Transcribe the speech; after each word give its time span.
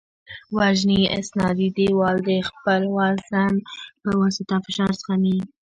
وزني 0.57 1.01
استنادي 1.19 1.67
دیوال 1.77 2.17
د 2.29 2.31
خپل 2.49 2.81
وزن 2.97 3.53
په 4.01 4.09
واسطه 4.21 4.55
فشار 4.65 4.91
زغمي 4.99 5.37